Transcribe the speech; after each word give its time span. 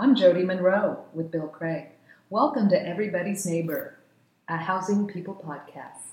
I'm 0.00 0.14
Jody 0.14 0.44
Monroe 0.44 1.04
with 1.12 1.32
Bill 1.32 1.48
Craig. 1.48 1.88
Welcome 2.30 2.68
to 2.68 2.80
Everybody's 2.80 3.44
Neighbor, 3.44 3.98
a 4.46 4.56
Housing 4.56 5.08
People 5.08 5.34
podcast. 5.34 6.04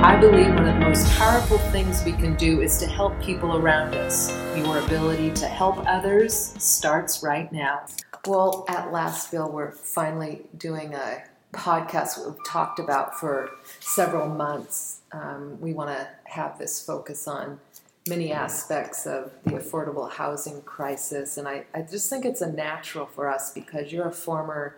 I 0.00 0.16
believe 0.20 0.54
one 0.54 0.68
of 0.68 0.74
the 0.74 0.80
most 0.80 1.10
powerful 1.18 1.58
things 1.72 2.04
we 2.04 2.12
can 2.12 2.36
do 2.36 2.60
is 2.60 2.78
to 2.78 2.86
help 2.86 3.20
people 3.20 3.56
around 3.56 3.96
us. 3.96 4.30
Your 4.56 4.78
ability 4.78 5.32
to 5.32 5.48
help 5.48 5.84
others 5.88 6.54
starts 6.62 7.24
right 7.24 7.52
now. 7.52 7.80
Well, 8.26 8.64
at 8.68 8.92
last, 8.92 9.30
Bill, 9.30 9.50
we're 9.50 9.72
finally 9.72 10.42
doing 10.56 10.94
a 10.94 11.24
podcast 11.52 12.24
we've 12.24 12.44
talked 12.44 12.78
about 12.78 13.18
for 13.18 13.50
several 13.80 14.28
months. 14.28 15.00
Um, 15.12 15.60
we 15.60 15.72
want 15.72 15.90
to 15.90 16.08
have 16.24 16.58
this 16.58 16.84
focus 16.84 17.26
on 17.26 17.60
many 18.08 18.32
aspects 18.32 19.06
of 19.06 19.32
the 19.44 19.52
affordable 19.52 20.10
housing 20.10 20.62
crisis. 20.62 21.36
And 21.36 21.46
I, 21.46 21.64
I 21.74 21.82
just 21.82 22.10
think 22.10 22.24
it's 22.24 22.40
a 22.40 22.50
natural 22.50 23.06
for 23.06 23.28
us 23.28 23.52
because 23.52 23.92
you're 23.92 24.08
a 24.08 24.12
former 24.12 24.76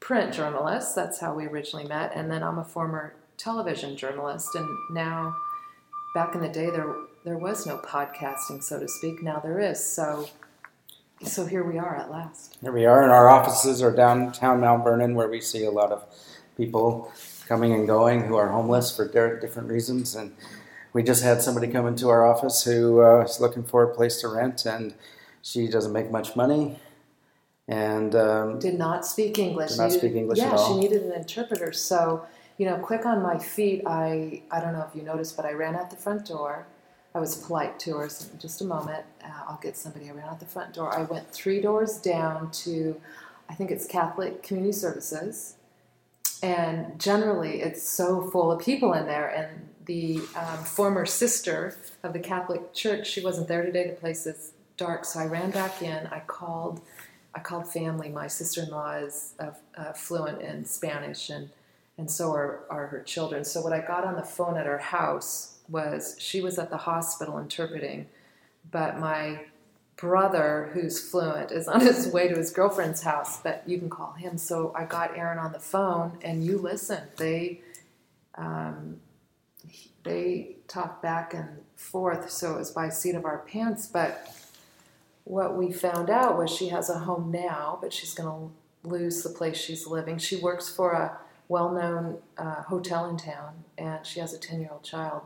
print 0.00 0.34
journalist. 0.34 0.94
That's 0.94 1.20
how 1.20 1.34
we 1.34 1.46
originally 1.46 1.86
met. 1.86 2.12
And 2.14 2.30
then 2.30 2.42
I'm 2.42 2.58
a 2.58 2.64
former 2.64 3.14
television 3.36 3.96
journalist. 3.96 4.54
And 4.54 4.68
now, 4.90 5.36
back 6.14 6.34
in 6.34 6.40
the 6.40 6.48
day, 6.48 6.70
there, 6.70 6.94
there 7.24 7.38
was 7.38 7.66
no 7.66 7.78
podcasting, 7.78 8.62
so 8.62 8.80
to 8.80 8.88
speak. 8.88 9.22
Now 9.22 9.40
there 9.40 9.60
is. 9.60 9.82
So 9.84 10.28
so 11.22 11.46
here 11.46 11.62
we 11.62 11.78
are 11.78 11.96
at 11.96 12.10
last. 12.10 12.56
Here 12.60 12.72
we 12.72 12.86
are, 12.86 13.02
and 13.02 13.12
our 13.12 13.28
offices 13.28 13.82
are 13.82 13.94
downtown 13.94 14.60
Mount 14.60 14.84
Vernon, 14.84 15.14
where 15.14 15.28
we 15.28 15.40
see 15.40 15.64
a 15.64 15.70
lot 15.70 15.92
of 15.92 16.04
people 16.56 17.12
coming 17.46 17.72
and 17.72 17.86
going 17.86 18.22
who 18.24 18.36
are 18.36 18.48
homeless 18.48 18.94
for 18.94 19.06
different 19.06 19.68
reasons. 19.68 20.14
And 20.14 20.34
we 20.92 21.02
just 21.02 21.22
had 21.22 21.42
somebody 21.42 21.68
come 21.68 21.86
into 21.86 22.08
our 22.08 22.24
office 22.24 22.64
who 22.64 23.02
uh, 23.02 23.20
is 23.20 23.40
looking 23.40 23.64
for 23.64 23.82
a 23.82 23.94
place 23.94 24.20
to 24.22 24.28
rent, 24.28 24.64
and 24.64 24.94
she 25.42 25.68
doesn't 25.68 25.92
make 25.92 26.10
much 26.10 26.36
money, 26.36 26.78
and 27.68 28.14
um, 28.14 28.58
did 28.58 28.78
not 28.78 29.04
speak 29.04 29.38
English. 29.38 29.72
Did 29.72 29.78
not 29.78 29.92
speak 29.92 30.14
English 30.14 30.38
yeah, 30.38 30.48
at 30.48 30.54
all. 30.54 30.74
she 30.74 30.80
needed 30.80 31.02
an 31.02 31.12
interpreter. 31.12 31.72
So 31.72 32.26
you 32.56 32.66
know, 32.66 32.76
quick 32.76 33.04
on 33.06 33.22
my 33.22 33.38
feet. 33.38 33.82
I 33.86 34.42
I 34.50 34.60
don't 34.60 34.72
know 34.72 34.86
if 34.88 34.96
you 34.96 35.02
noticed, 35.02 35.36
but 35.36 35.44
I 35.44 35.52
ran 35.52 35.76
out 35.76 35.90
the 35.90 35.96
front 35.96 36.26
door 36.26 36.66
I 37.14 37.18
was 37.18 37.34
polite 37.36 37.78
to 37.80 37.96
her. 37.96 38.08
So 38.08 38.26
just 38.38 38.60
a 38.60 38.64
moment, 38.64 39.04
uh, 39.24 39.28
I'll 39.48 39.60
get 39.62 39.76
somebody. 39.76 40.08
I 40.08 40.12
ran 40.12 40.28
out 40.28 40.40
the 40.40 40.46
front 40.46 40.74
door. 40.74 40.96
I 40.96 41.02
went 41.02 41.30
three 41.30 41.60
doors 41.60 41.98
down 41.98 42.50
to, 42.52 43.00
I 43.48 43.54
think 43.54 43.70
it's 43.70 43.86
Catholic 43.86 44.42
Community 44.42 44.72
Services, 44.72 45.56
and 46.42 46.98
generally 47.00 47.62
it's 47.62 47.82
so 47.82 48.22
full 48.30 48.52
of 48.52 48.60
people 48.60 48.92
in 48.92 49.06
there. 49.06 49.28
And 49.28 49.68
the 49.86 50.20
um, 50.36 50.64
former 50.64 51.04
sister 51.04 51.76
of 52.02 52.12
the 52.12 52.20
Catholic 52.20 52.72
Church, 52.72 53.08
she 53.08 53.20
wasn't 53.22 53.48
there 53.48 53.64
today. 53.64 53.88
The 53.88 53.94
place 53.94 54.26
is 54.26 54.52
dark, 54.76 55.04
so 55.04 55.20
I 55.20 55.26
ran 55.26 55.50
back 55.50 55.82
in. 55.82 56.06
I 56.06 56.20
called. 56.26 56.80
I 57.32 57.38
called 57.38 57.72
family. 57.72 58.08
My 58.08 58.26
sister-in-law 58.26 58.94
is 58.94 59.34
uh, 59.38 59.50
uh, 59.76 59.92
fluent 59.92 60.42
in 60.42 60.64
Spanish, 60.64 61.30
and 61.30 61.50
and 61.96 62.10
so 62.10 62.32
are, 62.32 62.60
are 62.70 62.86
her 62.88 63.02
children. 63.02 63.44
So 63.44 63.62
when 63.62 63.72
I 63.72 63.80
got 63.80 64.04
on 64.04 64.16
the 64.16 64.22
phone 64.22 64.56
at 64.56 64.66
her 64.66 64.78
house, 64.78 65.58
was 65.70 66.16
she 66.18 66.40
was 66.40 66.58
at 66.58 66.70
the 66.70 66.76
hospital 66.76 67.38
interpreting, 67.38 68.06
but 68.70 68.98
my 68.98 69.44
brother, 69.96 70.70
who's 70.72 70.98
fluent, 71.10 71.52
is 71.52 71.68
on 71.68 71.80
his 71.80 72.08
way 72.08 72.26
to 72.26 72.34
his 72.34 72.50
girlfriend's 72.50 73.02
house, 73.02 73.40
but 73.42 73.62
you 73.66 73.78
can 73.78 73.90
call 73.90 74.12
him. 74.12 74.38
So 74.38 74.72
I 74.74 74.84
got 74.84 75.16
Aaron 75.16 75.38
on 75.38 75.52
the 75.52 75.58
phone, 75.58 76.18
and 76.22 76.44
you 76.44 76.56
listen. 76.58 77.02
They 77.16 77.60
um, 78.34 79.00
they 80.02 80.56
talk 80.68 81.02
back 81.02 81.34
and 81.34 81.48
forth, 81.76 82.30
so 82.30 82.54
it 82.54 82.58
was 82.58 82.70
by 82.70 82.88
seat 82.88 83.14
of 83.14 83.24
our 83.24 83.38
pants. 83.38 83.86
But 83.86 84.34
what 85.24 85.56
we 85.56 85.70
found 85.70 86.08
out 86.08 86.38
was 86.38 86.50
she 86.50 86.68
has 86.68 86.88
a 86.88 87.00
home 87.00 87.30
now, 87.30 87.78
but 87.82 87.92
she's 87.92 88.14
going 88.14 88.50
to 88.82 88.88
lose 88.88 89.22
the 89.22 89.28
place 89.28 89.58
she's 89.58 89.86
living. 89.86 90.16
She 90.16 90.36
works 90.36 90.68
for 90.68 90.92
a 90.92 91.18
well-known 91.48 92.18
uh, 92.38 92.62
hotel 92.62 93.10
in 93.10 93.18
town, 93.18 93.64
and 93.76 94.06
she 94.06 94.20
has 94.20 94.32
a 94.32 94.38
ten-year-old 94.38 94.82
child. 94.82 95.22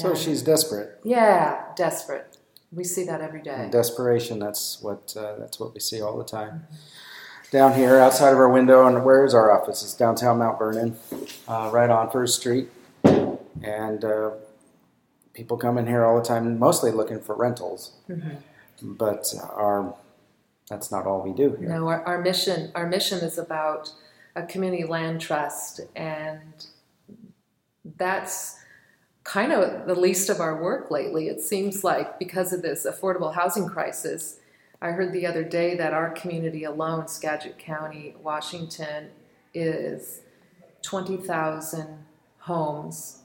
So 0.00 0.14
she's 0.14 0.42
desperate. 0.42 0.98
Yeah, 1.04 1.66
desperate. 1.76 2.36
We 2.72 2.84
see 2.84 3.04
that 3.04 3.20
every 3.20 3.42
day. 3.42 3.54
And 3.54 3.72
desperation. 3.72 4.38
That's 4.38 4.80
what 4.80 5.14
uh, 5.16 5.36
that's 5.38 5.58
what 5.58 5.74
we 5.74 5.80
see 5.80 6.00
all 6.00 6.16
the 6.16 6.24
time. 6.24 6.64
Mm-hmm. 6.64 6.74
Down 7.50 7.74
here, 7.74 7.98
outside 7.98 8.32
of 8.32 8.38
our 8.38 8.48
window, 8.48 8.86
and 8.86 9.04
where 9.04 9.24
is 9.24 9.34
our 9.34 9.50
office? 9.50 9.82
It's 9.82 9.94
downtown 9.94 10.38
Mount 10.38 10.56
Vernon, 10.56 10.96
uh, 11.48 11.68
right 11.72 11.90
on 11.90 12.08
First 12.08 12.38
Street, 12.38 12.68
and 13.02 14.04
uh, 14.04 14.30
people 15.34 15.56
come 15.56 15.76
in 15.76 15.88
here 15.88 16.04
all 16.04 16.16
the 16.16 16.24
time, 16.24 16.60
mostly 16.60 16.92
looking 16.92 17.20
for 17.20 17.34
rentals. 17.34 17.94
Mm-hmm. 18.08 18.36
But 18.82 19.34
our 19.52 19.96
that's 20.68 20.92
not 20.92 21.06
all 21.06 21.22
we 21.22 21.32
do 21.32 21.56
here. 21.56 21.68
No, 21.68 21.88
our, 21.88 22.06
our 22.06 22.20
mission 22.22 22.70
our 22.76 22.86
mission 22.86 23.18
is 23.18 23.36
about 23.36 23.90
a 24.36 24.44
community 24.44 24.84
land 24.84 25.20
trust, 25.20 25.80
and 25.96 26.66
that's 27.96 28.60
kind 29.24 29.52
of 29.52 29.86
the 29.86 29.94
least 29.94 30.28
of 30.28 30.40
our 30.40 30.62
work 30.62 30.90
lately. 30.90 31.28
It 31.28 31.40
seems 31.40 31.84
like 31.84 32.18
because 32.18 32.52
of 32.52 32.62
this 32.62 32.86
affordable 32.86 33.34
housing 33.34 33.68
crisis. 33.68 34.38
I 34.82 34.92
heard 34.92 35.12
the 35.12 35.26
other 35.26 35.44
day 35.44 35.76
that 35.76 35.92
our 35.92 36.10
community 36.10 36.64
alone, 36.64 37.06
Skagit 37.06 37.58
County, 37.58 38.14
Washington, 38.22 39.10
is 39.52 40.22
20,000 40.82 41.98
homes. 42.38 43.18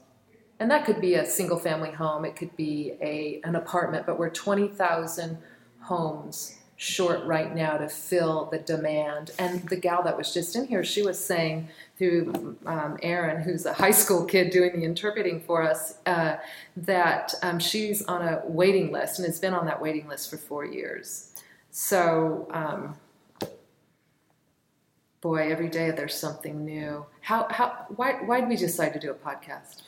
And 0.58 0.70
that 0.70 0.84
could 0.84 1.00
be 1.00 1.14
a 1.14 1.24
single 1.24 1.58
family 1.58 1.90
home, 1.90 2.24
it 2.24 2.36
could 2.36 2.54
be 2.56 2.94
a, 3.00 3.40
an 3.44 3.56
apartment, 3.56 4.06
but 4.06 4.18
we're 4.18 4.30
20,000 4.30 5.38
homes 5.80 6.58
short 6.76 7.24
right 7.24 7.54
now 7.54 7.78
to 7.78 7.88
fill 7.88 8.46
the 8.52 8.58
demand. 8.58 9.30
And 9.38 9.66
the 9.68 9.76
gal 9.76 10.02
that 10.02 10.16
was 10.16 10.32
just 10.32 10.54
in 10.56 10.66
here, 10.66 10.84
she 10.84 11.02
was 11.02 11.18
saying 11.18 11.68
through 11.96 12.56
um, 12.66 12.98
Aaron, 13.02 13.42
who's 13.42 13.64
a 13.64 13.72
high 13.72 13.90
school 13.90 14.24
kid 14.24 14.50
doing 14.50 14.78
the 14.78 14.84
interpreting 14.84 15.40
for 15.40 15.62
us, 15.62 15.98
uh, 16.04 16.36
that 16.76 17.34
um, 17.42 17.58
she's 17.58 18.02
on 18.04 18.22
a 18.22 18.42
waiting 18.44 18.92
list 18.92 19.18
and 19.18 19.26
has 19.26 19.40
been 19.40 19.54
on 19.54 19.64
that 19.66 19.80
waiting 19.80 20.06
list 20.06 20.30
for 20.30 20.36
four 20.36 20.66
years. 20.66 21.32
So, 21.70 22.46
um, 22.50 22.96
boy, 25.22 25.50
every 25.50 25.68
day 25.68 25.90
there's 25.90 26.14
something 26.14 26.64
new. 26.64 27.06
How, 27.22 27.48
how, 27.50 27.86
why, 27.96 28.12
why 28.24 28.40
did 28.40 28.50
we 28.50 28.56
decide 28.56 28.92
to 28.92 29.00
do 29.00 29.10
a 29.10 29.14
podcast? 29.14 29.82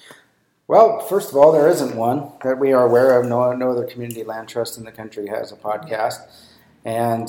Well, 0.67 1.01
first 1.01 1.31
of 1.31 1.37
all, 1.37 1.53
there 1.53 1.69
isn't 1.69 1.97
one 1.97 2.33
that 2.45 2.59
we 2.59 2.73
are 2.73 2.87
aware 2.87 3.19
of. 3.19 3.27
No, 3.27 3.53
no 3.53 3.71
other 3.71 3.87
community 3.87 4.23
land 4.23 4.49
trust 4.49 4.77
in 4.79 4.85
the 4.85 4.93
country 4.93 5.27
has 5.27 5.53
a 5.53 5.57
podcast. 5.57 6.29
And 6.89 7.29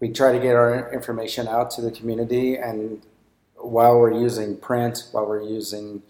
we 0.00 0.08
try 0.08 0.32
to 0.32 0.40
get 0.40 0.56
our 0.56 0.90
information 0.94 1.46
out 1.46 1.70
to 1.72 1.82
the 1.82 1.90
community 1.90 2.56
and 2.56 3.02
while 3.56 3.98
we're 3.98 4.18
using 4.18 4.56
print, 4.56 5.08
while 5.12 5.26
we're 5.26 5.42
using 5.42 6.02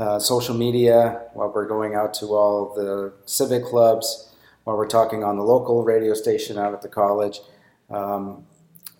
uh, 0.00 0.18
social 0.18 0.56
media, 0.56 1.22
while 1.34 1.52
we're 1.54 1.68
going 1.68 1.94
out 1.94 2.12
to 2.14 2.26
all 2.34 2.74
the 2.74 3.12
civic 3.24 3.64
clubs, 3.64 4.34
while 4.64 4.76
we're 4.76 4.88
talking 4.88 5.22
on 5.22 5.36
the 5.36 5.44
local 5.44 5.84
radio 5.84 6.12
station 6.12 6.58
out 6.58 6.72
at 6.72 6.82
the 6.82 6.88
college, 6.88 7.38
um, 7.88 8.44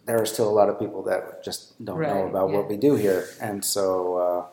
there 0.07 0.23
are 0.23 0.27
still 0.27 0.49
a 0.49 0.53
lot 0.53 0.69
of 0.69 0.79
people 0.79 1.03
that 1.03 1.43
just 1.43 1.85
don't 1.85 1.99
right, 1.99 2.09
know 2.09 2.29
about 2.29 2.51
yeah. 2.51 2.57
what 2.57 2.69
we 2.69 2.77
do 2.77 2.95
here. 2.95 3.27
And 3.41 3.65
so 3.65 4.17
uh, 4.17 4.47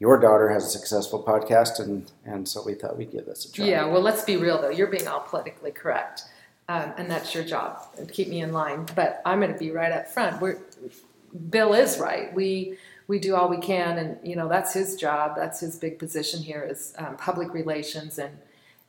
your 0.00 0.18
daughter 0.18 0.48
has 0.48 0.64
a 0.64 0.68
successful 0.68 1.22
podcast, 1.22 1.78
and, 1.78 2.10
and 2.24 2.48
so 2.48 2.60
we 2.66 2.74
thought 2.74 2.98
we'd 2.98 3.12
give 3.12 3.26
this 3.26 3.44
a 3.44 3.52
try. 3.52 3.66
Yeah, 3.66 3.84
well, 3.84 4.00
let's 4.00 4.24
be 4.24 4.36
real 4.36 4.60
though. 4.60 4.70
You're 4.70 4.88
being 4.88 5.06
all 5.06 5.20
politically 5.20 5.70
correct. 5.70 6.24
Um, 6.68 6.92
and 6.96 7.10
that's 7.10 7.34
your 7.34 7.44
job 7.44 7.82
keep 8.12 8.28
me 8.28 8.40
in 8.40 8.52
line. 8.52 8.86
But 8.94 9.20
I'm 9.24 9.40
going 9.40 9.52
to 9.52 9.58
be 9.58 9.70
right 9.70 9.92
up 9.92 10.08
front. 10.08 10.40
We're, 10.40 10.58
Bill 11.50 11.74
is 11.74 11.98
right. 11.98 12.32
We 12.34 12.78
we 13.08 13.18
do 13.18 13.34
all 13.34 13.48
we 13.48 13.58
can, 13.58 13.98
and 13.98 14.18
you 14.26 14.36
know 14.36 14.48
that's 14.48 14.74
his 14.74 14.96
job. 14.96 15.34
That's 15.36 15.60
his 15.60 15.76
big 15.76 15.98
position 15.98 16.42
here 16.42 16.62
is 16.62 16.94
um, 16.98 17.16
public 17.16 17.52
relations, 17.54 18.18
and 18.18 18.38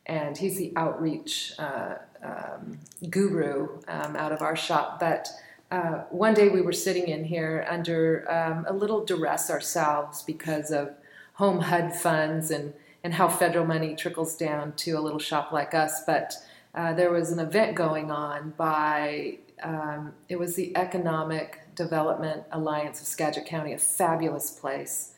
and 0.06 0.38
he's 0.38 0.58
the 0.58 0.74
outreach 0.76 1.54
uh, 1.58 1.96
um, 2.22 2.80
guru 3.10 3.80
um, 3.88 4.16
out 4.16 4.32
of 4.32 4.42
our 4.42 4.56
shop. 4.56 5.00
But 5.00 5.30
uh, 5.72 6.04
one 6.10 6.34
day 6.34 6.50
we 6.50 6.62
were 6.62 6.74
sitting 6.74 7.08
in 7.08 7.24
here 7.24 7.66
under 7.70 8.30
um, 8.32 8.66
a 8.68 8.74
little 8.74 9.06
duress 9.06 9.50
ourselves 9.50 10.22
because 10.22 10.72
of 10.72 10.94
home 11.36 11.60
HUD 11.60 11.96
funds 11.96 12.52
and 12.52 12.74
and 13.06 13.14
how 13.14 13.28
federal 13.28 13.66
money 13.66 13.96
trickles 13.96 14.36
down 14.36 14.74
to 14.74 14.92
a 14.92 15.02
little 15.02 15.20
shop 15.20 15.52
like 15.52 15.74
us, 15.74 16.04
but. 16.06 16.36
Uh, 16.76 16.94
there 16.94 17.12
was 17.12 17.32
an 17.32 17.40
event 17.40 17.76
going 17.76 18.12
on 18.12 18.54
by 18.58 19.38
um, 19.62 20.14
it 20.28 20.38
was 20.38 20.56
the 20.56 20.76
Economic 20.76 21.62
Development 21.76 22.44
Alliance 22.52 23.00
of 23.02 23.08
Skagit 23.08 23.46
County, 23.46 23.74
a 23.74 23.78
fabulous 23.78 24.52
place. 24.52 25.14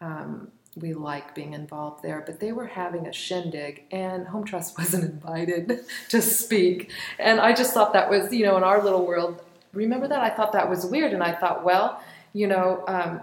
Um, 0.00 0.50
we 0.76 0.94
like 0.94 1.34
being 1.34 1.54
involved 1.54 2.02
there, 2.02 2.22
but 2.24 2.40
they 2.40 2.52
were 2.52 2.66
having 2.66 3.06
a 3.06 3.12
shindig, 3.12 3.84
and 3.90 4.26
Home 4.28 4.44
Trust 4.44 4.78
wasn't 4.78 5.04
invited 5.04 5.80
to 6.08 6.22
speak. 6.22 6.90
And 7.18 7.40
I 7.40 7.52
just 7.52 7.74
thought 7.74 7.92
that 7.92 8.10
was, 8.10 8.32
you 8.32 8.44
know, 8.44 8.56
in 8.56 8.64
our 8.64 8.82
little 8.82 9.06
world, 9.06 9.42
remember 9.72 10.08
that? 10.08 10.20
I 10.20 10.30
thought 10.30 10.52
that 10.52 10.68
was 10.68 10.86
weird. 10.86 11.12
And 11.12 11.22
I 11.22 11.32
thought, 11.32 11.64
well, 11.64 12.02
you 12.32 12.46
know, 12.46 12.84
um, 12.86 13.20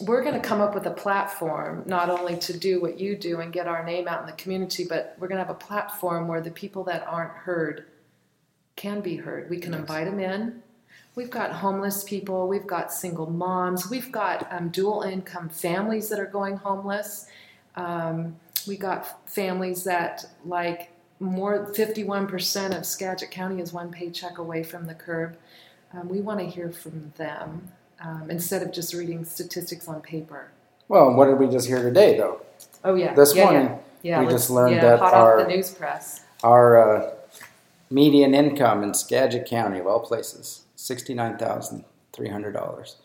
we're 0.00 0.22
going 0.22 0.34
to 0.34 0.46
come 0.46 0.60
up 0.60 0.74
with 0.74 0.86
a 0.86 0.90
platform 0.90 1.82
not 1.86 2.08
only 2.08 2.36
to 2.38 2.56
do 2.56 2.80
what 2.80 2.98
you 2.98 3.16
do 3.16 3.40
and 3.40 3.52
get 3.52 3.66
our 3.66 3.84
name 3.84 4.08
out 4.08 4.20
in 4.20 4.26
the 4.26 4.32
community, 4.32 4.84
but 4.88 5.14
we're 5.18 5.28
going 5.28 5.38
to 5.38 5.44
have 5.44 5.54
a 5.54 5.58
platform 5.58 6.26
where 6.26 6.40
the 6.40 6.50
people 6.50 6.84
that 6.84 7.06
aren't 7.06 7.32
heard 7.32 7.84
can 8.76 9.00
be 9.00 9.16
heard. 9.16 9.50
We 9.50 9.58
can 9.58 9.72
yes. 9.72 9.80
invite 9.80 10.06
them 10.06 10.18
in. 10.18 10.62
We've 11.14 11.30
got 11.30 11.52
homeless 11.52 12.04
people, 12.04 12.46
we've 12.48 12.66
got 12.66 12.92
single 12.92 13.28
moms, 13.28 13.90
we've 13.90 14.12
got 14.12 14.50
um, 14.52 14.68
dual 14.68 15.02
income 15.02 15.48
families 15.48 16.08
that 16.08 16.20
are 16.20 16.26
going 16.26 16.56
homeless. 16.56 17.26
Um, 17.74 18.36
we 18.66 18.76
got 18.76 19.28
families 19.28 19.84
that, 19.84 20.24
like, 20.46 20.92
more 21.18 21.72
51% 21.74 22.78
of 22.78 22.86
Skagit 22.86 23.30
County 23.30 23.60
is 23.60 23.72
one 23.72 23.90
paycheck 23.90 24.38
away 24.38 24.62
from 24.62 24.86
the 24.86 24.94
curb. 24.94 25.36
Um, 25.92 26.08
we 26.08 26.20
want 26.20 26.38
to 26.38 26.46
hear 26.46 26.70
from 26.70 27.12
them 27.16 27.72
um, 28.00 28.30
instead 28.30 28.62
of 28.62 28.72
just 28.72 28.94
reading 28.94 29.24
statistics 29.24 29.88
on 29.88 30.00
paper. 30.00 30.50
Well, 30.88 31.14
what 31.14 31.26
did 31.26 31.38
we 31.38 31.48
just 31.48 31.68
hear 31.68 31.82
today, 31.82 32.16
though? 32.16 32.40
Oh 32.84 32.94
yeah, 32.94 33.14
this 33.14 33.34
yeah, 33.34 33.44
morning 33.44 33.78
yeah. 34.02 34.20
we 34.20 34.26
just 34.26 34.50
learned 34.50 34.76
yeah, 34.76 34.82
that 34.82 35.00
our 35.00 35.42
the 35.42 35.48
news 35.48 35.70
press. 35.70 36.24
our 36.42 36.78
uh, 36.78 37.14
median 37.90 38.34
income 38.34 38.82
in 38.82 38.94
Skagit 38.94 39.46
County, 39.46 39.78
of 39.78 39.86
all 39.86 40.00
places, 40.00 40.62
sixty 40.76 41.14
nine 41.14 41.36
thousand 41.36 41.84
three 42.12 42.28
hundred 42.28 42.52
dollars, 42.52 42.96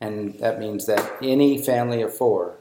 and 0.00 0.38
that 0.40 0.58
means 0.58 0.86
that 0.86 1.12
any 1.22 1.56
family 1.58 2.02
of 2.02 2.14
four 2.14 2.56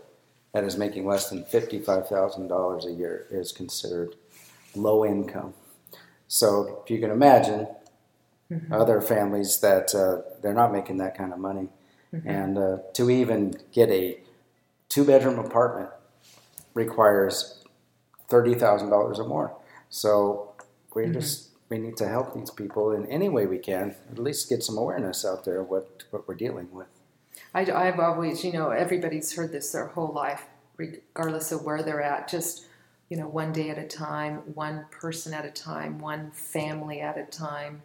that 0.54 0.64
is 0.64 0.78
making 0.78 1.06
less 1.06 1.30
than 1.30 1.44
fifty 1.46 1.80
five 1.80 2.08
thousand 2.08 2.48
dollars 2.48 2.86
a 2.86 2.92
year 2.92 3.26
is 3.32 3.52
considered 3.52 4.16
low 4.76 5.04
income. 5.04 5.54
So 6.28 6.82
if 6.84 6.92
you 6.92 7.00
can 7.00 7.12
imagine 7.12 7.68
mm-hmm. 8.52 8.74
other 8.74 9.02
families 9.02 9.60
that 9.62 9.96
uh, 9.96 10.22
they're 10.42 10.54
not 10.54 10.72
making 10.72 10.98
that 10.98 11.18
kind 11.18 11.34
of 11.34 11.40
money, 11.40 11.70
mm-hmm. 12.14 12.28
and 12.28 12.58
uh, 12.58 12.78
to 12.94 13.10
even 13.10 13.56
get 13.72 13.90
a 13.90 14.20
two 14.90 15.06
bedroom 15.06 15.40
apartment 15.40 15.90
requires 16.74 17.64
thirty 18.28 18.54
thousand 18.54 18.90
dollars 18.90 19.20
or 19.20 19.28
more. 19.28 19.56
So 19.90 20.54
we 20.94 21.04
mm-hmm. 21.04 21.14
just 21.14 21.50
we 21.70 21.78
need 21.78 21.98
to 21.98 22.08
help 22.08 22.36
these 22.36 22.52
people 22.52 22.92
in 22.92 23.06
any 23.08 23.30
way 23.30 23.46
we 23.46 23.58
can. 23.58 23.96
At 24.12 24.20
least 24.20 24.50
get 24.50 24.64
some 24.64 24.78
awareness 24.78 25.26
out 25.26 25.46
there 25.46 25.62
of 25.62 25.70
what 25.70 26.04
what 26.12 26.28
we're 26.28 26.36
dealing 26.36 26.70
with. 26.72 26.88
I, 27.54 27.62
I've 27.72 28.00
always, 28.00 28.44
you 28.44 28.54
know, 28.54 28.70
everybody's 28.70 29.34
heard 29.36 29.52
this 29.52 29.72
their 29.72 29.88
whole 29.88 30.14
life, 30.14 30.46
regardless 30.78 31.52
of 31.52 31.64
where 31.64 31.82
they're 31.82 32.02
at. 32.02 32.28
Just 32.28 32.66
you 33.10 33.18
know, 33.18 33.28
one 33.28 33.52
day 33.52 33.70
at 33.70 33.78
a 33.78 33.86
time, 33.86 34.38
one 34.54 34.86
person 34.90 35.34
at 35.34 35.46
a 35.46 35.52
time, 35.52 36.00
one 36.00 36.32
family 36.32 37.02
at 37.02 37.18
a 37.18 37.26
time. 37.26 37.82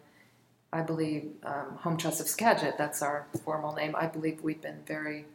I 0.71 0.81
believe 0.81 1.31
um, 1.43 1.77
Home 1.81 1.97
Trust 1.97 2.19
of 2.19 2.27
Skagit, 2.27 2.77
that's 2.77 3.01
our 3.01 3.27
formal 3.43 3.73
name. 3.73 3.95
I 3.95 4.07
believe 4.07 4.41
we've 4.41 4.61
been 4.61 4.81
very, 4.85 5.25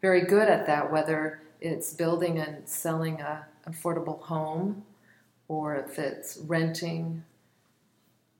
very 0.00 0.22
good 0.22 0.48
at 0.48 0.66
that, 0.66 0.92
whether 0.92 1.40
it's 1.60 1.92
building 1.92 2.38
and 2.38 2.68
selling 2.68 3.20
a 3.20 3.46
affordable 3.68 4.20
home 4.22 4.84
or 5.48 5.76
if 5.76 5.98
it's 5.98 6.36
renting 6.36 7.24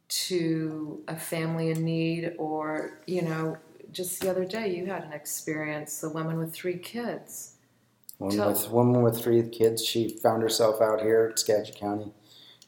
to 0.08 1.02
a 1.08 1.16
family 1.16 1.70
in 1.70 1.84
need 1.84 2.32
or, 2.38 3.00
you 3.06 3.22
know, 3.22 3.58
just 3.90 4.20
the 4.20 4.30
other 4.30 4.44
day 4.44 4.76
you 4.76 4.86
had 4.86 5.02
an 5.02 5.12
experience, 5.12 6.00
the 6.00 6.08
woman 6.08 6.38
with 6.38 6.54
three 6.54 6.78
kids 6.78 7.56
one 8.18 8.38
with 8.38 8.70
woman 8.70 9.02
with 9.02 9.22
three 9.22 9.46
kids. 9.48 9.84
She 9.84 10.08
found 10.08 10.42
herself 10.42 10.80
out 10.80 11.02
here 11.02 11.28
at 11.32 11.38
Skagit 11.38 11.76
County. 11.76 12.12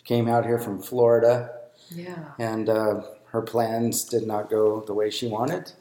Came 0.04 0.28
out 0.28 0.44
here 0.44 0.58
from 0.58 0.81
Florida. 0.81 1.50
Yeah. 1.90 2.32
And 2.38 2.69
uh, 2.69 3.02
her 3.30 3.42
plans 3.42 4.04
did 4.04 4.26
not 4.26 4.50
go 4.50 4.80
the 4.80 4.94
way 4.94 5.10
she 5.10 5.26
wanted, 5.26 5.72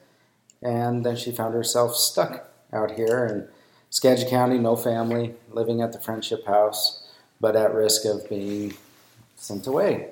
and 0.61 1.05
then 1.05 1.15
she 1.15 1.31
found 1.31 1.53
herself 1.53 1.95
stuck 1.95 2.49
out 2.73 2.91
here 2.91 3.25
in 3.25 3.47
Skagit 3.89 4.29
County, 4.29 4.57
no 4.57 4.75
family, 4.75 5.35
living 5.51 5.81
at 5.81 5.93
the 5.93 5.99
Friendship 5.99 6.45
House, 6.45 7.07
but 7.39 7.55
at 7.55 7.73
risk 7.73 8.05
of 8.05 8.27
being 8.29 8.73
sent 9.35 9.67
away. 9.67 10.09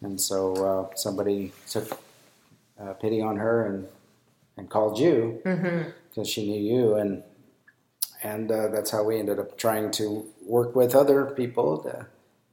And 0.00 0.20
so 0.20 0.54
uh, 0.90 0.94
somebody 0.94 1.52
took 1.68 2.00
uh, 2.80 2.94
pity 2.94 3.20
on 3.20 3.36
her 3.36 3.66
and 3.66 3.86
and 4.56 4.68
called 4.68 4.98
you 4.98 5.40
because 5.42 5.60
mm-hmm. 5.60 6.22
she 6.24 6.46
knew 6.46 6.60
you 6.60 6.94
and 6.94 7.22
and 8.22 8.50
uh, 8.52 8.68
that's 8.68 8.90
how 8.90 9.02
we 9.02 9.18
ended 9.18 9.38
up 9.38 9.58
trying 9.58 9.90
to 9.90 10.24
work 10.46 10.76
with 10.76 10.94
other 10.94 11.26
people 11.26 11.78
to 11.78 12.06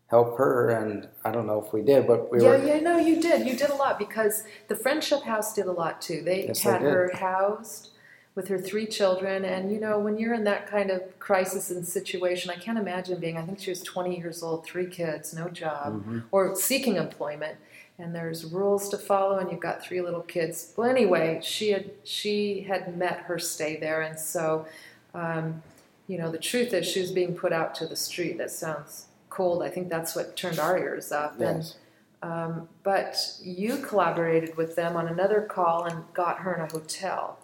help 0.09 0.37
her. 0.37 0.69
And 0.69 1.07
I 1.23 1.31
don't 1.31 1.47
know 1.47 1.63
if 1.65 1.73
we 1.73 1.81
did, 1.81 2.07
but 2.07 2.31
we 2.31 2.41
yeah, 2.41 2.49
were. 2.49 2.65
Yeah, 2.65 2.79
no, 2.79 2.97
you 2.97 3.21
did. 3.21 3.47
You 3.47 3.55
did 3.55 3.69
a 3.69 3.75
lot 3.75 3.97
because 3.97 4.43
the 4.67 4.75
Friendship 4.75 5.23
House 5.23 5.53
did 5.53 5.67
a 5.67 5.71
lot 5.71 6.01
too. 6.01 6.21
They 6.21 6.47
yes, 6.47 6.61
had 6.61 6.81
her 6.81 7.11
housed 7.13 7.89
with 8.35 8.47
her 8.47 8.57
three 8.57 8.85
children. 8.85 9.43
And, 9.43 9.71
you 9.71 9.79
know, 9.79 9.99
when 9.99 10.17
you're 10.17 10.33
in 10.33 10.43
that 10.45 10.67
kind 10.67 10.91
of 10.91 11.19
crisis 11.19 11.71
and 11.71 11.85
situation, 11.85 12.49
I 12.49 12.55
can't 12.55 12.77
imagine 12.77 13.19
being, 13.19 13.37
I 13.37 13.41
think 13.41 13.59
she 13.59 13.69
was 13.69 13.81
20 13.81 14.17
years 14.17 14.41
old, 14.41 14.65
three 14.65 14.87
kids, 14.87 15.33
no 15.33 15.49
job, 15.49 15.95
mm-hmm. 15.95 16.19
or 16.31 16.55
seeking 16.55 16.95
employment. 16.95 17.57
And 17.97 18.15
there's 18.15 18.45
rules 18.45 18.87
to 18.89 18.97
follow, 18.97 19.39
and 19.39 19.51
you've 19.51 19.59
got 19.59 19.83
three 19.83 19.99
little 19.99 20.21
kids. 20.21 20.71
Well, 20.77 20.89
anyway, 20.89 21.41
she 21.43 21.71
had 21.71 21.91
she 22.05 22.61
had 22.61 22.97
met 22.97 23.23
her 23.23 23.37
stay 23.37 23.75
there, 23.75 24.01
and 24.01 24.17
so 24.17 24.67
um, 25.13 25.61
you 26.07 26.17
know, 26.17 26.31
the 26.31 26.37
truth 26.37 26.73
is 26.73 26.87
she 26.87 27.01
was 27.01 27.11
being 27.11 27.35
put 27.35 27.51
out 27.51 27.75
to 27.75 27.85
the 27.85 27.97
street. 27.97 28.37
That 28.37 28.51
sounds 28.51 29.07
cold. 29.29 29.63
I 29.63 29.69
think 29.69 29.89
that's 29.89 30.15
what 30.15 30.35
turned 30.35 30.59
our 30.59 30.77
ears 30.77 31.11
up. 31.11 31.35
Yes. 31.39 31.75
And, 32.21 32.31
um, 32.31 32.69
but 32.83 33.15
you 33.41 33.77
collaborated 33.77 34.57
with 34.57 34.75
them 34.75 34.95
on 34.95 35.07
another 35.07 35.41
call 35.41 35.85
and 35.85 36.03
got 36.13 36.39
her 36.39 36.55
in 36.55 36.61
a 36.61 36.67
hotel. 36.67 37.39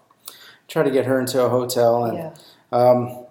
Try 0.68 0.84
to 0.84 0.92
get 0.92 1.06
her 1.06 1.20
into 1.20 1.44
a 1.44 1.50
hotel, 1.50 2.06
and 2.06 2.18
yeah. 2.18 2.34
um, 2.72 3.26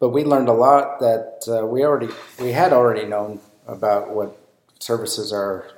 but 0.00 0.08
we 0.08 0.24
learned 0.24 0.48
a 0.48 0.54
lot 0.54 1.00
that 1.00 1.44
uh, 1.46 1.66
we 1.66 1.84
already 1.84 2.08
we 2.40 2.52
had 2.52 2.72
already 2.72 3.04
known 3.04 3.40
about 3.66 4.10
what 4.10 4.38
services 4.78 5.32
are 5.32 5.70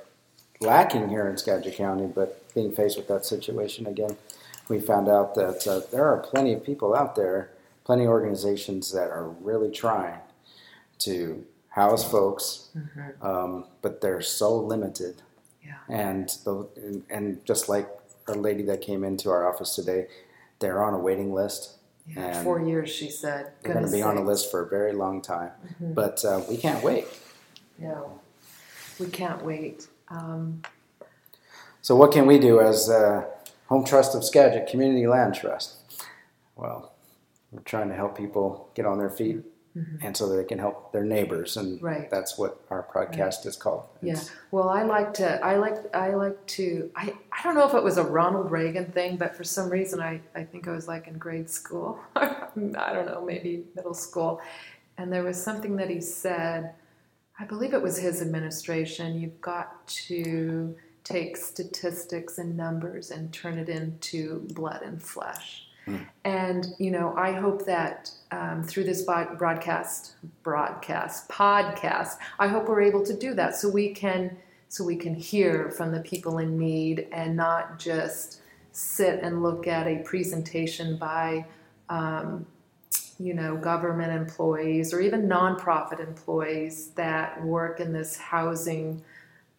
lacking 0.61 1.09
here 1.09 1.27
in 1.27 1.37
Skagit 1.37 1.75
County, 1.75 2.07
but 2.07 2.53
being 2.55 2.71
faced 2.71 2.95
with 2.95 3.09
that 3.09 3.25
situation 3.25 3.85
again, 3.85 4.15
we 4.69 4.79
found 4.79 5.09
out 5.09 5.35
that 5.35 5.67
uh, 5.67 5.81
there 5.91 6.05
are 6.05 6.17
plenty 6.17 6.53
of 6.53 6.63
people 6.63 6.95
out 6.95 7.15
there 7.15 7.49
plenty 7.83 8.05
of 8.05 8.09
organizations 8.09 8.91
that 8.91 9.09
are 9.09 9.27
really 9.41 9.71
trying 9.71 10.19
to 10.99 11.45
house 11.71 12.09
folks, 12.09 12.69
mm-hmm. 12.77 13.25
um, 13.25 13.65
but 13.81 14.01
they're 14.01 14.21
so 14.21 14.55
limited. 14.55 15.21
Yeah. 15.63 15.75
And 15.89 16.29
the 16.45 17.03
and 17.09 17.43
just 17.45 17.67
like 17.67 17.89
a 18.27 18.33
lady 18.33 18.63
that 18.63 18.81
came 18.81 19.03
into 19.03 19.29
our 19.29 19.51
office 19.51 19.75
today, 19.75 20.07
they're 20.59 20.83
on 20.83 20.93
a 20.93 20.99
waiting 20.99 21.33
list. 21.33 21.77
Yeah, 22.07 22.43
four 22.43 22.61
years, 22.61 22.89
she 22.89 23.09
said. 23.09 23.51
They're 23.61 23.73
going 23.73 23.85
to 23.85 23.91
be 23.91 24.01
on 24.01 24.17
a 24.17 24.23
list 24.23 24.51
for 24.51 24.65
a 24.65 24.69
very 24.69 24.91
long 24.91 25.21
time, 25.21 25.51
mm-hmm. 25.65 25.93
but 25.93 26.23
uh, 26.25 26.41
we 26.49 26.57
can't 26.57 26.83
wait. 26.83 27.05
No, 27.77 28.19
we 28.99 29.07
can't 29.07 29.43
wait. 29.43 29.87
Um, 30.09 30.61
so, 31.81 31.95
what 31.95 32.11
can 32.11 32.25
we 32.25 32.37
do 32.37 32.59
as 32.59 32.89
uh, 32.89 33.25
Home 33.67 33.85
Trust 33.85 34.15
of 34.15 34.25
Skagit 34.25 34.67
Community 34.67 35.07
Land 35.07 35.35
Trust? 35.35 35.77
Well, 36.55 36.91
we're 37.51 37.61
trying 37.61 37.89
to 37.89 37.95
help 37.95 38.17
people 38.17 38.69
get 38.75 38.85
on 38.85 38.97
their 38.97 39.09
feet 39.09 39.43
mm-hmm. 39.75 40.05
and 40.05 40.15
so 40.15 40.27
that 40.29 40.35
they 40.35 40.43
can 40.43 40.59
help 40.59 40.91
their 40.91 41.03
neighbors 41.03 41.57
and 41.57 41.81
right. 41.81 42.09
that's 42.09 42.37
what 42.37 42.59
our 42.69 42.87
podcast 42.93 43.39
right. 43.39 43.45
is 43.45 43.55
called 43.55 43.87
it's, 44.01 44.29
yeah 44.29 44.35
well 44.51 44.69
i 44.69 44.83
like 44.83 45.13
to 45.13 45.43
i 45.43 45.55
like 45.55 45.75
i 45.95 46.13
like 46.13 46.45
to 46.45 46.91
I, 46.95 47.13
I 47.31 47.43
don't 47.43 47.55
know 47.55 47.67
if 47.67 47.73
it 47.73 47.83
was 47.83 47.97
a 47.97 48.03
ronald 48.03 48.51
reagan 48.51 48.91
thing 48.91 49.17
but 49.17 49.35
for 49.35 49.43
some 49.43 49.69
reason 49.69 50.01
i, 50.01 50.21
I 50.35 50.43
think 50.43 50.67
i 50.67 50.71
was 50.71 50.87
like 50.87 51.07
in 51.07 51.17
grade 51.17 51.49
school 51.49 51.99
i 52.15 52.47
don't 52.55 53.05
know 53.05 53.23
maybe 53.25 53.63
middle 53.75 53.93
school 53.93 54.41
and 54.97 55.11
there 55.11 55.23
was 55.23 55.41
something 55.41 55.75
that 55.77 55.89
he 55.89 56.01
said 56.01 56.73
i 57.39 57.45
believe 57.45 57.73
it 57.73 57.81
was 57.81 57.97
his 57.97 58.21
administration 58.21 59.19
you've 59.19 59.41
got 59.41 59.87
to 59.87 60.75
take 61.03 61.35
statistics 61.35 62.37
and 62.37 62.55
numbers 62.55 63.09
and 63.09 63.33
turn 63.33 63.57
it 63.57 63.69
into 63.69 64.47
blood 64.53 64.81
and 64.83 65.01
flesh 65.01 65.67
And 66.23 66.67
you 66.77 66.91
know, 66.91 67.13
I 67.17 67.31
hope 67.31 67.65
that 67.65 68.11
um, 68.31 68.63
through 68.63 68.83
this 68.85 69.03
broadcast, 69.03 70.15
broadcast, 70.43 71.27
podcast, 71.29 72.17
I 72.39 72.47
hope 72.47 72.67
we're 72.67 72.81
able 72.81 73.03
to 73.05 73.17
do 73.17 73.33
that, 73.33 73.55
so 73.55 73.69
we 73.69 73.93
can, 73.93 74.37
so 74.69 74.83
we 74.83 74.95
can 74.95 75.15
hear 75.15 75.71
from 75.71 75.91
the 75.91 76.01
people 76.01 76.37
in 76.37 76.57
need, 76.57 77.07
and 77.11 77.35
not 77.35 77.79
just 77.79 78.41
sit 78.71 79.19
and 79.21 79.43
look 79.43 79.67
at 79.67 79.87
a 79.87 79.97
presentation 80.03 80.97
by, 80.97 81.45
um, 81.89 82.45
you 83.19 83.33
know, 83.33 83.57
government 83.57 84.13
employees 84.13 84.93
or 84.93 85.01
even 85.01 85.27
nonprofit 85.27 85.99
employees 85.99 86.89
that 86.91 87.43
work 87.43 87.79
in 87.79 87.91
this 87.91 88.15
housing 88.17 89.03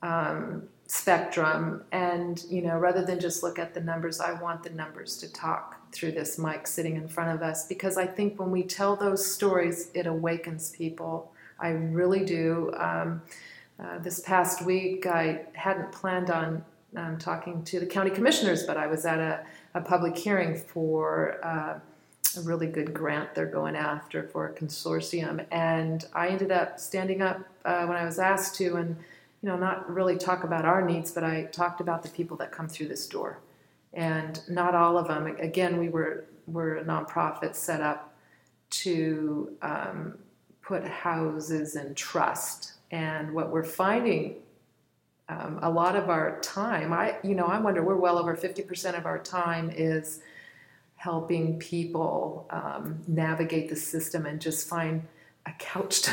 um, 0.02 0.62
spectrum. 0.92 1.82
And 1.90 2.44
you 2.50 2.60
know, 2.60 2.76
rather 2.76 3.02
than 3.02 3.18
just 3.18 3.42
look 3.42 3.58
at 3.58 3.72
the 3.72 3.80
numbers, 3.80 4.20
I 4.20 4.32
want 4.32 4.62
the 4.62 4.68
numbers 4.68 5.16
to 5.18 5.32
talk 5.32 5.90
through 5.90 6.12
this 6.12 6.38
mic 6.38 6.66
sitting 6.66 6.96
in 6.96 7.08
front 7.08 7.30
of 7.34 7.42
us 7.42 7.66
because 7.66 7.96
I 7.96 8.06
think 8.06 8.38
when 8.38 8.50
we 8.50 8.62
tell 8.62 8.94
those 8.94 9.24
stories, 9.26 9.88
it 9.94 10.06
awakens 10.06 10.70
people. 10.70 11.32
I 11.58 11.70
really 11.70 12.26
do. 12.26 12.74
Um, 12.76 13.22
uh, 13.82 14.00
this 14.00 14.20
past 14.20 14.66
week, 14.66 15.06
I 15.06 15.46
hadn't 15.54 15.92
planned 15.92 16.28
on 16.28 16.62
um, 16.94 17.16
talking 17.16 17.64
to 17.64 17.80
the 17.80 17.86
county 17.86 18.10
commissioners, 18.10 18.64
but 18.64 18.76
I 18.76 18.86
was 18.86 19.06
at 19.06 19.18
a, 19.18 19.46
a 19.72 19.80
public 19.80 20.14
hearing 20.14 20.54
for 20.54 21.42
uh, 21.42 21.78
a 22.36 22.40
really 22.42 22.66
good 22.66 22.92
grant 22.92 23.34
they're 23.34 23.46
going 23.46 23.76
after 23.76 24.24
for 24.24 24.46
a 24.46 24.52
consortium, 24.52 25.46
and 25.50 26.04
I 26.12 26.28
ended 26.28 26.52
up 26.52 26.78
standing 26.78 27.22
up 27.22 27.40
uh, 27.64 27.86
when 27.86 27.96
I 27.96 28.04
was 28.04 28.18
asked 28.18 28.56
to, 28.56 28.76
and 28.76 28.96
you 29.42 29.48
know, 29.48 29.56
not 29.56 29.90
really 29.90 30.16
talk 30.16 30.44
about 30.44 30.64
our 30.64 30.84
needs, 30.84 31.10
but 31.10 31.24
I 31.24 31.44
talked 31.44 31.80
about 31.80 32.02
the 32.02 32.08
people 32.08 32.36
that 32.38 32.52
come 32.52 32.68
through 32.68 32.88
this 32.88 33.06
door, 33.06 33.40
and 33.92 34.40
not 34.48 34.74
all 34.74 34.96
of 34.96 35.08
them. 35.08 35.26
Again, 35.38 35.78
we 35.78 35.88
were 35.88 36.26
we're 36.46 36.76
a 36.76 36.84
nonprofit 36.84 37.54
set 37.54 37.80
up 37.80 38.14
to 38.70 39.56
um, 39.62 40.18
put 40.62 40.84
houses 40.84 41.76
in 41.76 41.94
trust, 41.94 42.74
and 42.90 43.32
what 43.32 43.50
we're 43.50 43.64
finding 43.64 44.36
um, 45.28 45.58
a 45.62 45.70
lot 45.70 45.96
of 45.96 46.10
our 46.10 46.40
time 46.40 46.92
i 46.92 47.16
you 47.22 47.34
know 47.34 47.46
i 47.46 47.58
wonder 47.58 47.82
we're 47.82 47.96
well 47.96 48.18
over 48.18 48.36
50% 48.36 48.98
of 48.98 49.06
our 49.06 49.18
time 49.18 49.70
is 49.70 50.20
helping 50.96 51.58
people 51.58 52.46
um, 52.50 53.00
navigate 53.08 53.68
the 53.68 53.76
system 53.76 54.26
and 54.26 54.40
just 54.40 54.68
find 54.68 55.02
a 55.46 55.52
couch 55.58 56.02
to 56.02 56.12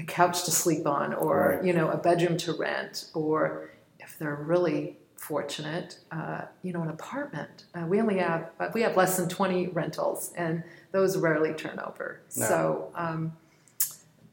a 0.00 0.04
couch 0.04 0.44
to 0.44 0.50
sleep 0.50 0.86
on 0.86 1.14
or 1.14 1.56
right. 1.56 1.64
you 1.64 1.72
know 1.72 1.90
a 1.90 1.96
bedroom 1.96 2.36
to 2.36 2.52
rent 2.52 3.06
or 3.14 3.70
if 3.98 4.18
they're 4.18 4.34
really 4.34 4.96
fortunate 5.16 5.98
uh, 6.10 6.42
you 6.62 6.72
know 6.72 6.82
an 6.82 6.90
apartment 6.90 7.64
uh, 7.74 7.84
we 7.86 8.00
only 8.00 8.18
have 8.18 8.50
uh, 8.58 8.68
we 8.74 8.82
have 8.82 8.96
less 8.96 9.16
than 9.16 9.28
20 9.28 9.68
rentals 9.68 10.32
and 10.36 10.62
those 10.92 11.16
rarely 11.16 11.52
turn 11.52 11.78
over 11.80 12.20
no. 12.36 12.46
so 12.46 12.92
um, 12.94 13.32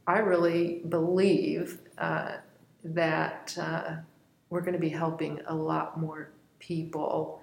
i 0.07 0.19
really 0.19 0.81
believe 0.89 1.79
uh, 1.97 2.33
that 2.83 3.55
uh, 3.59 3.95
we're 4.49 4.61
going 4.61 4.73
to 4.73 4.79
be 4.79 4.89
helping 4.89 5.39
a 5.47 5.55
lot 5.55 5.99
more 5.99 6.29
people 6.59 7.41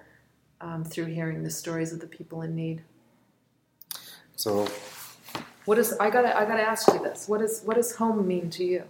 um, 0.61 0.83
through 0.83 1.05
hearing 1.05 1.43
the 1.43 1.49
stories 1.49 1.93
of 1.93 1.99
the 1.99 2.07
people 2.07 2.41
in 2.41 2.55
need. 2.55 2.81
So, 4.35 4.67
what 5.65 5.77
is 5.77 5.93
I 5.99 6.09
gotta 6.09 6.37
I 6.37 6.45
gotta 6.45 6.61
ask 6.61 6.87
you 6.93 6.99
this? 6.99 7.27
What 7.27 7.41
is 7.41 7.61
what 7.63 7.75
does 7.75 7.95
home 7.95 8.27
mean 8.27 8.49
to 8.51 8.63
you? 8.63 8.83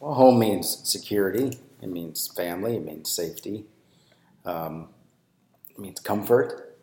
Well, 0.00 0.14
home 0.14 0.38
means 0.38 0.80
security. 0.84 1.58
It 1.80 1.88
means 1.88 2.28
family. 2.28 2.76
It 2.76 2.84
means 2.84 3.10
safety. 3.10 3.64
Um, 4.44 4.88
it 5.70 5.78
means 5.78 6.00
comfort. 6.00 6.76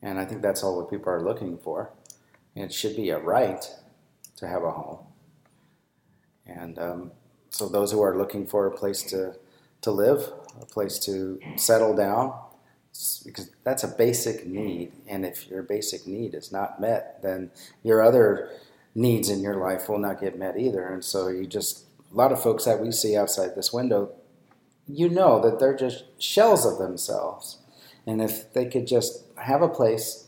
And 0.00 0.18
I 0.18 0.24
think 0.24 0.42
that's 0.42 0.62
all 0.62 0.76
what 0.76 0.90
people 0.90 1.12
are 1.12 1.22
looking 1.22 1.58
for. 1.58 1.90
And 2.56 2.64
it 2.64 2.72
should 2.72 2.96
be 2.96 3.10
a 3.10 3.18
right 3.18 3.64
to 4.36 4.48
have 4.48 4.62
a 4.64 4.70
home. 4.70 4.98
And 6.46 6.78
um, 6.78 7.12
so 7.50 7.68
those 7.68 7.92
who 7.92 8.02
are 8.02 8.16
looking 8.16 8.46
for 8.46 8.66
a 8.66 8.70
place 8.70 9.02
to 9.04 9.36
to 9.82 9.90
live, 9.90 10.32
a 10.60 10.64
place 10.66 10.98
to 11.00 11.40
settle 11.56 11.94
down, 11.94 12.32
because 13.24 13.50
that's 13.64 13.84
a 13.84 13.88
basic 13.88 14.46
need. 14.46 14.92
And 15.08 15.24
if 15.24 15.48
your 15.48 15.62
basic 15.62 16.06
need 16.06 16.34
is 16.34 16.52
not 16.52 16.80
met, 16.80 17.22
then 17.22 17.50
your 17.82 18.02
other 18.02 18.50
needs 18.94 19.28
in 19.28 19.40
your 19.40 19.56
life 19.56 19.88
will 19.88 19.98
not 19.98 20.20
get 20.20 20.38
met 20.38 20.58
either. 20.58 20.86
And 20.86 21.04
so 21.04 21.28
you 21.28 21.46
just 21.46 21.84
a 22.12 22.16
lot 22.16 22.32
of 22.32 22.42
folks 22.42 22.64
that 22.64 22.80
we 22.80 22.92
see 22.92 23.16
outside 23.16 23.54
this 23.54 23.72
window, 23.72 24.12
you 24.86 25.08
know 25.08 25.40
that 25.40 25.58
they're 25.58 25.76
just 25.76 26.04
shells 26.22 26.66
of 26.66 26.78
themselves. 26.78 27.58
And 28.06 28.20
if 28.20 28.52
they 28.52 28.66
could 28.66 28.86
just 28.86 29.24
have 29.36 29.62
a 29.62 29.68
place, 29.68 30.26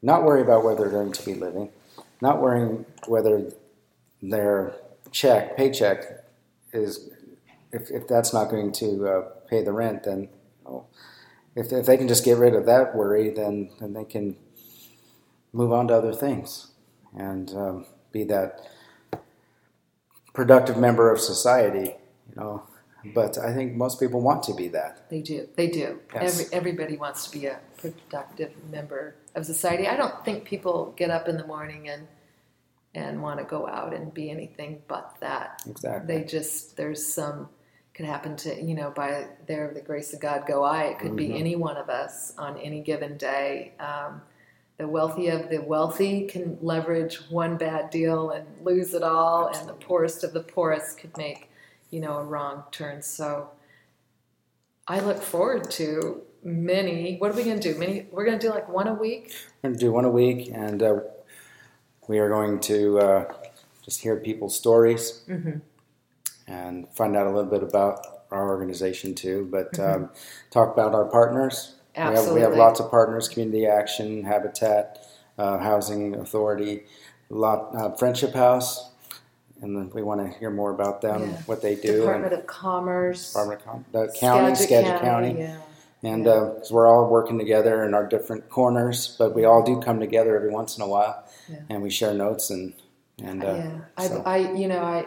not 0.00 0.24
worry 0.24 0.40
about 0.40 0.64
where 0.64 0.74
they're 0.74 0.88
going 0.88 1.12
to 1.12 1.24
be 1.24 1.34
living, 1.34 1.70
not 2.20 2.40
worrying 2.40 2.86
whether 3.06 3.52
their 4.22 4.74
check, 5.10 5.56
paycheck 5.56 6.24
is 6.72 7.10
if, 7.72 7.90
if 7.90 8.08
that's 8.08 8.32
not 8.32 8.50
going 8.50 8.72
to 8.72 9.08
uh, 9.08 9.20
pay 9.48 9.62
the 9.62 9.72
rent, 9.72 10.04
then 10.04 10.28
oh, 10.64 10.86
if, 11.56 11.72
if 11.72 11.86
they 11.86 11.96
can 11.96 12.06
just 12.06 12.24
get 12.24 12.36
rid 12.36 12.54
of 12.54 12.66
that 12.66 12.94
worry, 12.94 13.30
then, 13.30 13.70
then 13.80 13.94
they 13.94 14.04
can 14.04 14.36
move 15.52 15.72
on 15.72 15.88
to 15.88 15.94
other 15.94 16.12
things 16.12 16.68
and 17.16 17.50
um, 17.54 17.86
be 18.12 18.22
that 18.24 18.68
productive 20.34 20.76
member 20.76 21.10
of 21.10 21.18
society, 21.18 21.96
you 22.28 22.36
know. 22.36 22.62
But 23.14 23.38
I 23.38 23.54
think 23.54 23.74
most 23.74 24.00
people 24.00 24.20
want 24.20 24.42
to 24.44 24.54
be 24.54 24.66
that. 24.68 25.08
They 25.08 25.22
do. 25.22 25.48
They 25.54 25.68
do. 25.68 26.00
Yes. 26.12 26.40
Every, 26.40 26.56
everybody 26.56 26.96
wants 26.96 27.28
to 27.28 27.38
be 27.38 27.46
a 27.46 27.60
productive 27.76 28.52
member 28.68 29.14
of 29.36 29.46
society. 29.46 29.86
I 29.86 29.96
don't 29.96 30.24
think 30.24 30.44
people 30.44 30.92
get 30.96 31.10
up 31.10 31.28
in 31.28 31.36
the 31.36 31.46
morning 31.46 31.88
and 31.88 32.08
and 32.96 33.22
want 33.22 33.38
to 33.38 33.44
go 33.44 33.68
out 33.68 33.94
and 33.94 34.12
be 34.12 34.30
anything 34.30 34.82
but 34.88 35.14
that. 35.20 35.62
Exactly. 35.68 36.06
They 36.18 36.24
just 36.24 36.76
there's 36.76 37.06
some 37.06 37.48
could 37.96 38.04
happen 38.04 38.36
to 38.36 38.62
you 38.62 38.74
know 38.74 38.90
by 38.90 39.26
there 39.46 39.70
the 39.72 39.80
grace 39.80 40.12
of 40.12 40.20
God 40.20 40.44
go 40.46 40.62
I. 40.62 40.84
It 40.84 40.98
could 40.98 41.12
mm-hmm. 41.12 41.16
be 41.16 41.38
any 41.38 41.56
one 41.56 41.78
of 41.78 41.88
us 41.88 42.34
on 42.36 42.58
any 42.58 42.80
given 42.80 43.16
day. 43.16 43.72
Um, 43.80 44.20
the 44.76 44.86
wealthy 44.86 45.28
of 45.28 45.48
the 45.48 45.62
wealthy 45.62 46.26
can 46.26 46.58
leverage 46.60 47.16
one 47.30 47.56
bad 47.56 47.88
deal 47.88 48.30
and 48.30 48.46
lose 48.62 48.92
it 48.92 49.02
all, 49.02 49.48
Absolutely. 49.48 49.72
and 49.72 49.80
the 49.80 49.86
poorest 49.86 50.24
of 50.24 50.34
the 50.34 50.42
poorest 50.42 50.98
could 50.98 51.16
make 51.16 51.48
you 51.90 52.00
know 52.00 52.18
a 52.18 52.24
wrong 52.24 52.64
turn. 52.70 53.00
So 53.00 53.48
I 54.86 55.00
look 55.00 55.22
forward 55.22 55.70
to 55.72 56.20
many. 56.44 57.16
What 57.16 57.30
are 57.30 57.34
we 57.34 57.44
going 57.44 57.58
to 57.58 57.72
do? 57.72 57.78
Many. 57.78 58.06
We're 58.10 58.26
going 58.26 58.38
to 58.38 58.46
do 58.46 58.52
like 58.52 58.68
one 58.68 58.88
a 58.88 58.94
week. 58.94 59.32
We're 59.62 59.70
going 59.70 59.78
to 59.78 59.86
do 59.86 59.92
one 59.92 60.04
a 60.04 60.10
week, 60.10 60.50
and 60.52 60.82
uh, 60.82 61.00
we 62.08 62.18
are 62.18 62.28
going 62.28 62.60
to 62.60 62.98
uh, 62.98 63.34
just 63.82 64.02
hear 64.02 64.16
people's 64.16 64.54
stories 64.54 65.22
mm-hmm. 65.26 65.60
And 66.46 66.86
find 66.94 67.16
out 67.16 67.26
a 67.26 67.30
little 67.30 67.50
bit 67.50 67.62
about 67.62 68.00
our 68.30 68.48
organization 68.48 69.14
too, 69.14 69.48
but 69.50 69.72
mm-hmm. 69.72 70.04
um, 70.04 70.10
talk 70.50 70.72
about 70.72 70.94
our 70.94 71.06
partners. 71.06 71.74
Absolutely. 71.94 72.34
We 72.34 72.40
have, 72.42 72.52
we 72.52 72.58
have 72.58 72.66
lots 72.66 72.80
of 72.80 72.90
partners: 72.90 73.28
Community 73.28 73.66
Action, 73.66 74.24
Habitat, 74.24 75.06
uh, 75.38 75.58
Housing 75.58 76.14
Authority, 76.14 76.84
lot, 77.30 77.74
uh, 77.74 77.94
Friendship 77.96 78.34
House, 78.34 78.90
and 79.62 79.92
we 79.94 80.02
want 80.02 80.20
to 80.20 80.38
hear 80.38 80.50
more 80.50 80.72
about 80.72 81.00
them, 81.00 81.22
yeah. 81.22 81.42
what 81.46 81.62
they 81.62 81.74
do. 81.74 82.00
Department 82.00 82.34
and 82.34 82.42
of 82.42 82.46
Commerce, 82.46 83.32
Department 83.32 83.60
of 83.60 83.66
Com- 83.66 83.84
the 83.92 84.14
county, 84.18 84.54
Skagit, 84.54 85.00
County. 85.00 85.28
County. 85.28 85.40
Yeah 85.40 85.58
and 86.02 86.24
because 86.24 86.70
uh, 86.70 86.74
we're 86.74 86.86
all 86.86 87.08
working 87.08 87.38
together 87.38 87.84
in 87.84 87.94
our 87.94 88.06
different 88.06 88.48
corners, 88.48 89.16
but 89.18 89.34
we 89.34 89.44
all 89.44 89.62
do 89.62 89.80
come 89.80 89.98
together 89.98 90.36
every 90.36 90.50
once 90.50 90.76
in 90.76 90.82
a 90.82 90.88
while, 90.88 91.24
yeah. 91.48 91.58
and 91.68 91.82
we 91.82 91.90
share 91.90 92.14
notes 92.14 92.50
and 92.50 92.74
and 93.22 93.42
uh, 93.42 93.46
yeah, 93.98 94.06
so. 94.08 94.22
I, 94.26 94.34
I 94.34 94.52
you 94.52 94.68
know 94.68 94.82
I 94.82 95.06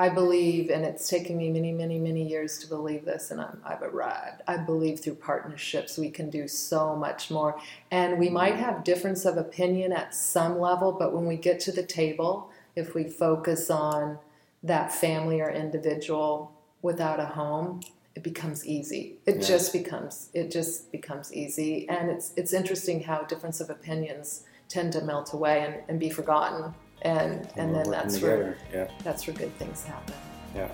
I 0.00 0.08
believe, 0.08 0.70
and 0.70 0.82
it's 0.82 1.10
taken 1.10 1.36
me 1.36 1.50
many 1.50 1.72
many 1.72 1.98
many 1.98 2.26
years 2.26 2.56
to 2.60 2.66
believe 2.66 3.04
this, 3.04 3.30
and 3.30 3.38
I'm, 3.38 3.60
I've 3.62 3.82
arrived. 3.82 4.40
I 4.48 4.56
believe 4.56 5.00
through 5.00 5.16
partnerships 5.16 5.98
we 5.98 6.08
can 6.08 6.30
do 6.30 6.48
so 6.48 6.96
much 6.96 7.30
more, 7.30 7.60
and 7.90 8.18
we 8.18 8.30
might 8.30 8.56
have 8.56 8.82
difference 8.82 9.26
of 9.26 9.36
opinion 9.36 9.92
at 9.92 10.14
some 10.14 10.58
level, 10.58 10.90
but 10.92 11.12
when 11.12 11.26
we 11.26 11.36
get 11.36 11.60
to 11.60 11.72
the 11.72 11.82
table, 11.82 12.50
if 12.74 12.94
we 12.94 13.04
focus 13.04 13.68
on 13.68 14.18
that 14.62 14.90
family 14.90 15.42
or 15.42 15.50
individual 15.50 16.50
without 16.80 17.20
a 17.20 17.26
home 17.26 17.80
it 18.16 18.24
becomes 18.24 18.66
easy. 18.66 19.18
It 19.24 19.36
yeah. 19.36 19.46
just 19.46 19.72
becomes 19.72 20.30
it 20.32 20.50
just 20.50 20.90
becomes 20.92 21.32
easy, 21.32 21.86
and 21.88 22.10
it's 22.10 22.32
it's 22.36 22.52
interesting 22.54 23.02
how 23.02 23.22
difference 23.22 23.60
of 23.60 23.68
opinions 23.68 24.44
tend 24.68 24.92
to 24.94 25.02
melt 25.02 25.34
away 25.34 25.64
and, 25.66 25.74
and 25.88 26.00
be 26.00 26.08
forgotten, 26.08 26.74
and 27.02 27.32
and, 27.32 27.50
and 27.56 27.74
then 27.74 27.90
that's 27.90 28.14
together. 28.14 28.56
where 28.72 28.86
yeah. 28.86 28.90
that's 29.02 29.26
where 29.26 29.36
good 29.36 29.54
things 29.56 29.84
happen. 29.84 30.14
Yeah. 30.54 30.70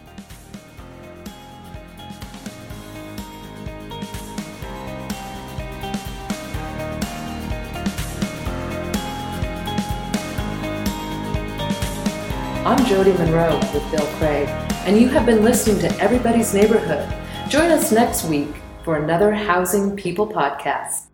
I'm 12.64 12.84
Jody 12.86 13.12
Monroe 13.12 13.60
with 13.72 13.90
Bill 13.92 14.06
Craig, 14.18 14.48
and 14.86 15.00
you 15.00 15.08
have 15.08 15.24
been 15.24 15.44
listening 15.44 15.78
to 15.88 16.00
Everybody's 16.00 16.52
Neighborhood 16.52 17.08
Join 17.48 17.70
us 17.70 17.92
next 17.92 18.24
week 18.24 18.48
for 18.82 18.96
another 18.96 19.32
Housing 19.32 19.94
People 19.94 20.26
podcast. 20.26 21.04